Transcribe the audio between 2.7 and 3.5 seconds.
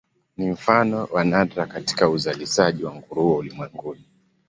wa nguruwe